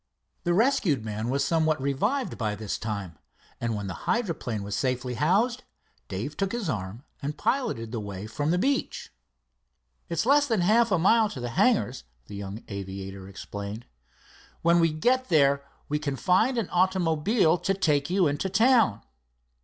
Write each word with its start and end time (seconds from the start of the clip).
The 0.45 0.55
rescued 0.55 1.05
man 1.05 1.29
was 1.29 1.45
somewhat 1.45 1.79
revived 1.79 2.35
by 2.35 2.55
this 2.55 2.79
time, 2.79 3.19
and 3.59 3.75
when 3.75 3.85
the 3.85 3.93
hydroplane 4.09 4.63
was 4.63 4.75
safely 4.75 5.13
housed, 5.13 5.63
Dave 6.07 6.35
took 6.35 6.53
his 6.53 6.67
arm 6.67 7.03
and 7.21 7.37
piloted 7.37 7.91
the 7.91 7.99
way 7.99 8.25
from 8.25 8.49
the 8.49 8.57
beach. 8.57 9.13
"It 10.09 10.13
is 10.15 10.25
less 10.25 10.47
than 10.47 10.61
half 10.61 10.91
a 10.91 10.97
mile 10.97 11.29
to 11.29 11.39
the 11.39 11.49
hangars," 11.49 12.03
the 12.25 12.35
young 12.35 12.63
aviator 12.67 13.27
explained. 13.29 13.85
"When 14.63 14.79
we 14.79 14.91
get 14.91 15.29
there 15.29 15.63
we 15.87 15.99
can 15.99 16.15
find 16.15 16.57
an 16.57 16.69
automobile 16.71 17.59
to 17.59 17.73
take 17.75 18.09
you 18.09 18.25
into 18.25 18.49
town." 18.49 19.03